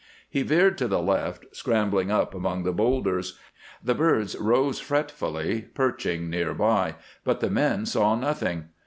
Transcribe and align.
He 0.27 0.41
veered 0.41 0.79
to 0.79 0.87
the 0.87 0.99
left, 0.99 1.55
scrambling 1.55 2.09
up 2.09 2.33
among 2.33 2.63
the 2.63 2.71
boulders. 2.71 3.37
The 3.83 3.93
birds 3.93 4.35
rose 4.35 4.79
fretfully, 4.79 5.67
perching 5.75 6.27
near 6.27 6.55
by, 6.55 6.95
but 7.23 7.39
the 7.39 7.51
men 7.51 7.85
saw 7.85 8.15
nothing. 8.15 8.69